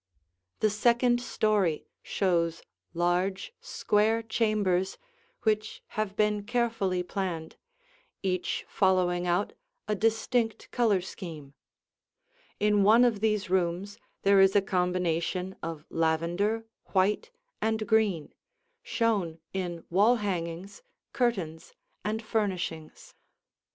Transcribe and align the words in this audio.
[Illustration: 0.03 0.49
Two 0.49 0.49
of 0.55 0.61
the 0.61 0.67
Chambers] 0.67 0.79
The 0.81 0.81
second 0.81 1.21
story 1.21 1.87
shows 2.01 2.61
large, 2.95 3.53
square 3.61 4.23
chambers 4.23 4.97
which 5.43 5.83
have 5.89 6.15
been 6.15 6.41
carefully 6.43 7.03
planned, 7.03 7.55
each 8.23 8.65
following 8.67 9.27
out 9.27 9.53
a 9.87 9.93
distinct 9.93 10.71
color 10.71 11.01
scheme. 11.01 11.53
In 12.59 12.81
one 12.81 13.05
of 13.05 13.19
these 13.19 13.51
rooms 13.51 13.99
there 14.23 14.39
is 14.41 14.55
a 14.55 14.61
combination 14.63 15.55
of 15.61 15.85
lavender, 15.91 16.65
white, 16.93 17.29
and 17.61 17.87
green, 17.87 18.33
shown 18.81 19.37
in 19.53 19.83
wall 19.91 20.15
hangings, 20.15 20.81
curtains, 21.13 21.75
and 22.03 22.23
furnishings. 22.23 23.13